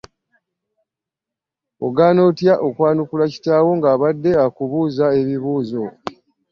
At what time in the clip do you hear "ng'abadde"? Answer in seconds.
3.77-4.31